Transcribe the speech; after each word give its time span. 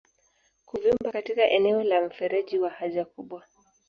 Kuvimba 0.65 1.11
katika 1.11 1.43
eneo 1.49 1.83
la 1.83 2.01
mfereji 2.07 2.59
wa 2.59 2.69
haja 2.69 3.05
kubwa 3.05 3.43